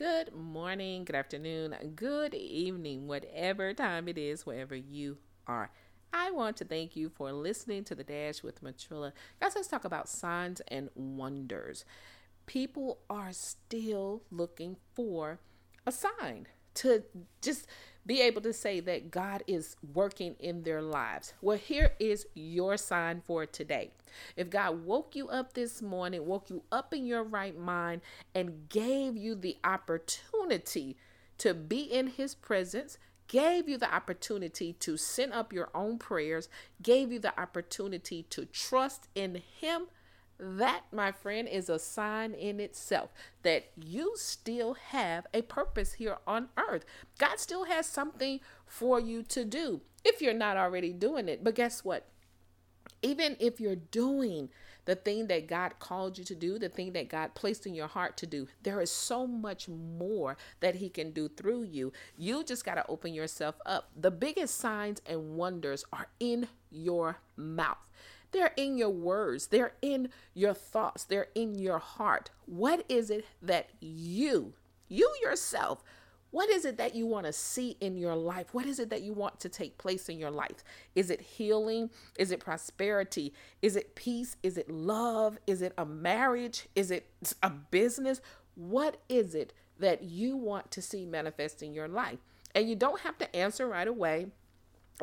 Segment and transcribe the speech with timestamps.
[0.00, 5.70] Good morning, good afternoon, good evening, whatever time it is, wherever you are.
[6.10, 9.12] I want to thank you for listening to the Dash with Matrilla.
[9.42, 11.84] Guys, let's talk about signs and wonders.
[12.46, 15.38] People are still looking for
[15.86, 17.02] a sign to
[17.42, 17.66] just
[18.06, 21.34] be able to say that God is working in their lives.
[21.42, 23.90] Well, here is your sign for today.
[24.36, 28.00] If God woke you up this morning, woke you up in your right mind,
[28.34, 30.96] and gave you the opportunity
[31.38, 32.98] to be in His presence,
[33.28, 36.48] gave you the opportunity to send up your own prayers,
[36.82, 39.86] gave you the opportunity to trust in Him
[40.40, 43.12] that, my friend, is a sign in itself
[43.42, 46.84] that you still have a purpose here on earth.
[47.18, 51.44] God still has something for you to do if you're not already doing it.
[51.44, 52.06] But guess what?
[53.02, 54.50] Even if you're doing
[54.84, 57.86] the thing that God called you to do, the thing that God placed in your
[57.86, 61.92] heart to do, there is so much more that He can do through you.
[62.16, 63.90] You just got to open yourself up.
[63.96, 67.78] The biggest signs and wonders are in your mouth.
[68.32, 72.30] They're in your words, they're in your thoughts, they're in your heart.
[72.46, 74.54] What is it that you,
[74.88, 75.82] you yourself,
[76.30, 78.54] what is it that you want to see in your life?
[78.54, 80.62] What is it that you want to take place in your life?
[80.94, 81.90] Is it healing?
[82.18, 83.34] Is it prosperity?
[83.62, 84.36] Is it peace?
[84.42, 85.38] Is it love?
[85.46, 86.68] Is it a marriage?
[86.76, 87.08] Is it
[87.42, 88.20] a business?
[88.54, 92.18] What is it that you want to see manifest in your life?
[92.54, 94.26] And you don't have to answer right away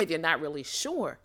[0.00, 1.18] if you're not really sure.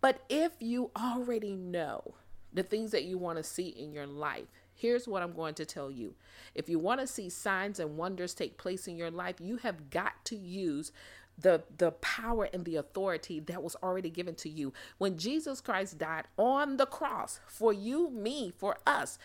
[0.00, 2.14] But if you already know
[2.52, 5.64] the things that you want to see in your life, here's what I'm going to
[5.64, 6.14] tell you.
[6.54, 9.90] If you want to see signs and wonders take place in your life, you have
[9.90, 10.92] got to use
[11.40, 15.98] the the power and the authority that was already given to you when Jesus Christ
[15.98, 19.18] died on the cross for you, me, for us.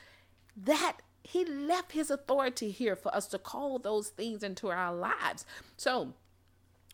[0.56, 5.46] That he left his authority here for us to call those things into our lives.
[5.78, 6.14] So,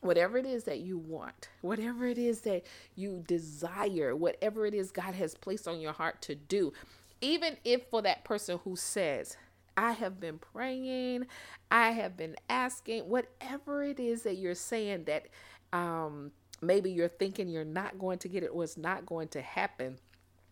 [0.02, 4.92] whatever it is that you want, whatever it is that you desire, whatever it is
[4.92, 6.74] God has placed on your heart to do,
[7.22, 9.36] even if for that person who says,
[9.76, 11.28] I have been praying,
[11.72, 15.28] I have been asking, whatever it is that you're saying that
[15.72, 19.42] um, maybe you're thinking you're not going to get it or it's not going to
[19.42, 19.98] happen,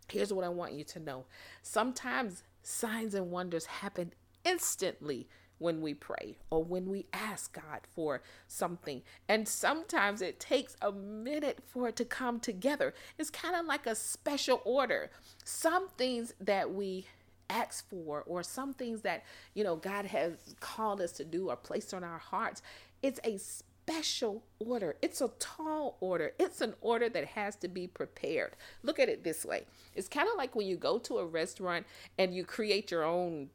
[0.10, 1.26] here's what I want you to know.
[1.62, 4.14] Sometimes signs and wonders happen
[4.46, 5.28] instantly
[5.60, 9.02] when we pray or when we ask God for something.
[9.28, 12.94] And sometimes it takes a minute for it to come together.
[13.18, 15.10] It's kind of like a special order.
[15.44, 17.08] Some things that we
[17.50, 19.24] ask for or some things that,
[19.54, 22.62] you know, God has called us to do or placed on our hearts,
[23.02, 24.98] it's a special order.
[25.02, 26.34] It's a tall order.
[26.40, 28.56] It's an order that has to be prepared.
[28.84, 29.66] Look at it this way.
[29.96, 31.86] It's kind of like when you go to a restaurant
[32.18, 33.50] and you create your own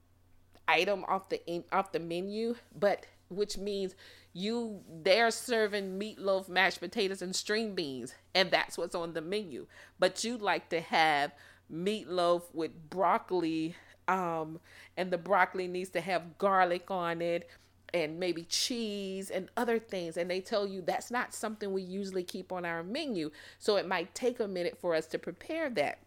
[0.69, 3.95] item off the off the menu, but which means
[4.33, 9.67] you they're serving meatloaf, mashed potatoes, and string beans, and that's what's on the menu.
[9.99, 11.33] But you like to have
[11.73, 13.77] meatloaf with broccoli,
[14.09, 14.61] um,
[14.97, 17.49] and the broccoli needs to have garlic on it
[17.95, 20.17] and maybe cheese and other things.
[20.17, 23.31] And they tell you that's not something we usually keep on our menu.
[23.59, 25.99] So it might take a minute for us to prepare that.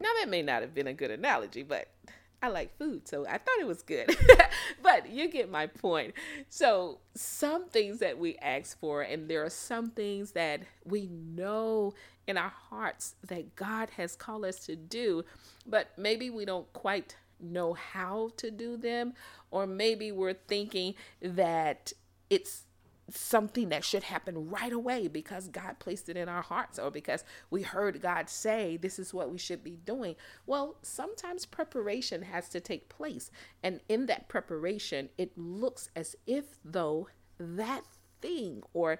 [0.00, 1.88] Now, that may not have been a good analogy, but
[2.42, 4.16] I like food, so I thought it was good.
[4.82, 6.14] but you get my point.
[6.48, 11.94] So, some things that we ask for, and there are some things that we know
[12.26, 15.24] in our hearts that God has called us to do,
[15.66, 19.14] but maybe we don't quite know how to do them,
[19.52, 21.92] or maybe we're thinking that
[22.28, 22.64] it's
[23.14, 27.24] something that should happen right away because God placed it in our hearts or because
[27.50, 30.16] we heard God say this is what we should be doing.
[30.46, 33.30] Well, sometimes preparation has to take place.
[33.62, 37.08] And in that preparation, it looks as if though
[37.38, 37.82] that
[38.20, 38.98] thing or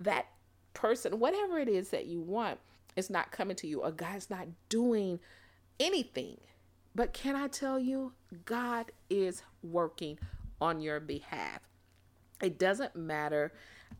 [0.00, 0.26] that
[0.72, 2.58] person, whatever it is that you want,
[2.96, 5.20] is not coming to you or God's not doing
[5.80, 6.38] anything.
[6.94, 8.12] But can I tell you,
[8.44, 10.18] God is working
[10.60, 11.60] on your behalf.
[12.44, 13.52] It doesn't matter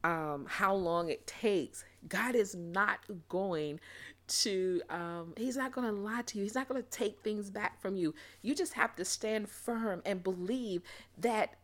[0.03, 1.85] um, how long it takes.
[2.09, 3.81] God is not going
[4.27, 6.45] to, um, He's not going to lie to you.
[6.45, 8.15] He's not going to take things back from you.
[8.43, 10.83] You just have to stand firm and believe
[11.19, 11.55] that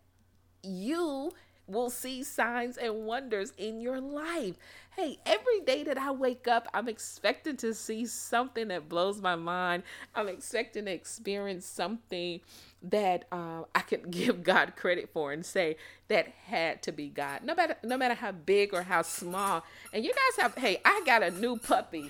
[0.63, 1.33] you
[1.71, 4.57] will see signs and wonders in your life.
[4.97, 9.37] Hey, every day that I wake up, I'm expecting to see something that blows my
[9.37, 9.85] mind.
[10.15, 12.41] I'm expecting to experience something
[12.83, 15.77] that uh, I can give God credit for and say
[16.09, 17.43] that had to be God.
[17.45, 19.65] No matter no matter how big or how small.
[19.93, 22.07] And you guys have hey, I got a new puppy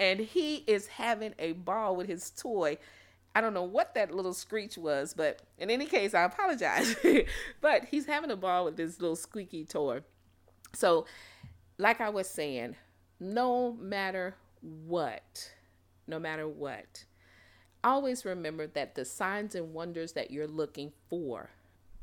[0.00, 2.78] and he is having a ball with his toy.
[3.34, 6.94] I don't know what that little screech was, but in any case, I apologize.
[7.60, 10.02] but he's having a ball with this little squeaky toy.
[10.72, 11.06] So,
[11.78, 12.76] like I was saying,
[13.18, 15.52] no matter what,
[16.06, 17.04] no matter what,
[17.82, 21.50] always remember that the signs and wonders that you're looking for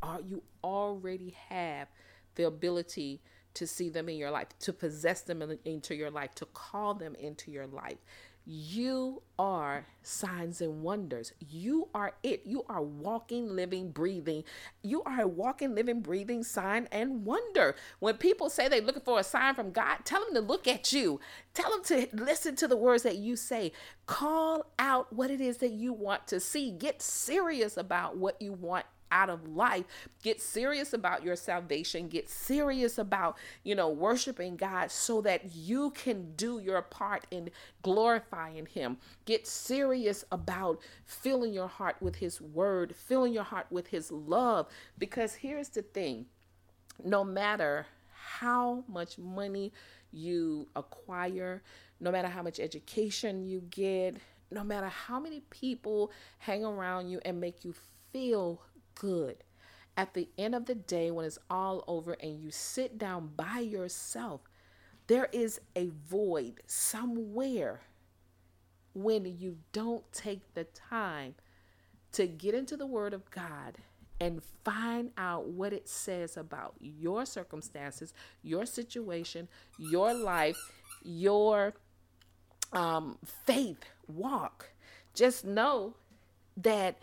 [0.04, 1.88] are you already have
[2.36, 3.22] the ability
[3.54, 6.94] to see them in your life, to possess them in, into your life, to call
[6.94, 7.98] them into your life.
[8.46, 11.32] You are signs and wonders.
[11.40, 12.42] You are it.
[12.46, 14.44] You are walking, living, breathing.
[14.82, 17.76] You are a walking, living, breathing sign and wonder.
[18.00, 20.92] When people say they're looking for a sign from God, tell them to look at
[20.92, 21.20] you.
[21.54, 23.72] Tell them to listen to the words that you say.
[24.08, 26.72] Call out what it is that you want to see.
[26.72, 29.86] Get serious about what you want out of life.
[30.24, 32.08] Get serious about your salvation.
[32.08, 37.50] Get serious about, you know, worshiping God so that you can do your part in
[37.82, 38.98] glorifying Him.
[39.26, 44.68] Get serious about filling your heart with His word, filling your heart with His love.
[44.98, 46.26] Because here's the thing
[47.04, 49.72] no matter how much money
[50.12, 51.62] you acquire,
[52.00, 54.18] no matter how much education you get,
[54.52, 57.74] no matter how many people hang around you and make you
[58.12, 58.62] feel
[59.02, 59.38] good.
[59.98, 63.58] At the end of the day, when it's all over and you sit down by
[63.60, 64.42] yourself,
[65.08, 67.82] there is a void somewhere
[68.94, 71.34] when you don't take the time
[72.12, 73.80] to get into the Word of God
[74.20, 78.14] and find out what it says about your circumstances,
[78.44, 79.48] your situation,
[79.80, 80.58] your life,
[81.04, 81.74] your
[82.72, 84.70] um, faith walk.
[85.16, 85.96] Just know
[86.56, 87.00] that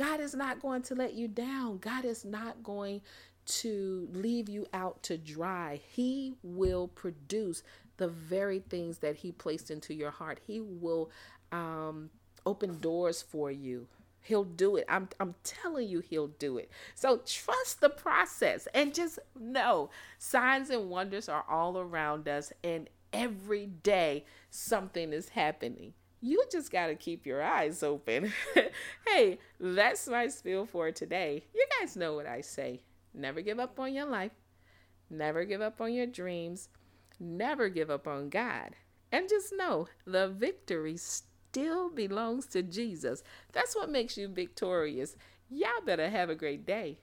[0.00, 1.76] God is not going to let you down.
[1.76, 3.02] God is not going
[3.44, 5.78] to leave you out to dry.
[5.90, 7.62] He will produce
[7.98, 10.40] the very things that He placed into your heart.
[10.46, 11.10] He will
[11.52, 12.08] um,
[12.46, 13.88] open doors for you.
[14.22, 14.86] He'll do it.
[14.88, 16.70] I'm, I'm telling you, he'll do it.
[16.94, 22.88] So trust the process and just know signs and wonders are all around us, and
[23.12, 28.32] every day something is happening you just got to keep your eyes open.
[29.06, 31.44] hey, that's my spiel for today.
[31.54, 32.82] You guys know what I say
[33.12, 34.32] never give up on your life,
[35.08, 36.68] never give up on your dreams,
[37.18, 38.76] never give up on God.
[39.12, 43.24] And just know the victory still belongs to Jesus.
[43.52, 45.16] That's what makes you victorious.
[45.48, 47.00] Y'all better have a great day.